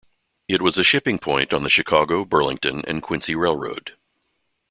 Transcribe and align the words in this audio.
It 0.47 0.63
was 0.63 0.79
a 0.79 0.83
shipping 0.83 1.19
point 1.19 1.53
on 1.53 1.61
the 1.61 1.69
Chicago, 1.69 2.25
Burlington 2.25 2.81
and 2.87 3.03
Quincy 3.03 3.35
Railroad. 3.35 3.95